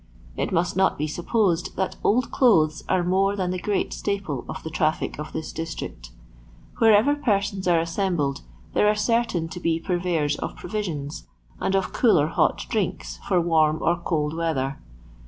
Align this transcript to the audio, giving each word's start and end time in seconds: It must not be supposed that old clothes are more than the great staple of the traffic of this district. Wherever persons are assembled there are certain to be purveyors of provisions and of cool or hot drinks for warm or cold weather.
It 0.35 0.51
must 0.51 0.75
not 0.75 0.97
be 0.97 1.05
supposed 1.05 1.75
that 1.75 1.95
old 2.03 2.31
clothes 2.31 2.83
are 2.89 3.03
more 3.03 3.35
than 3.35 3.51
the 3.51 3.61
great 3.61 3.93
staple 3.93 4.43
of 4.49 4.63
the 4.63 4.71
traffic 4.71 5.19
of 5.19 5.31
this 5.31 5.53
district. 5.53 6.09
Wherever 6.79 7.13
persons 7.13 7.67
are 7.67 7.79
assembled 7.79 8.41
there 8.73 8.87
are 8.87 8.95
certain 8.95 9.47
to 9.49 9.59
be 9.59 9.79
purveyors 9.79 10.37
of 10.39 10.55
provisions 10.55 11.27
and 11.59 11.75
of 11.75 11.93
cool 11.93 12.19
or 12.19 12.29
hot 12.29 12.65
drinks 12.67 13.19
for 13.27 13.39
warm 13.39 13.77
or 13.83 13.95
cold 13.95 14.33
weather. 14.35 14.79